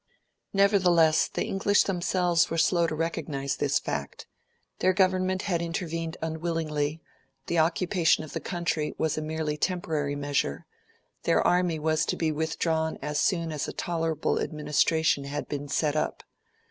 [0.51, 4.25] Nevertheless, the English themselves were slow to recognise this fact:
[4.79, 7.03] their Government had intervened unwillingly;
[7.45, 10.65] the occupation of the country was a merely temporary measure;
[11.21, 15.95] their army was to be withdrawn as soon as a tolerable administration had been set
[15.95, 16.23] up.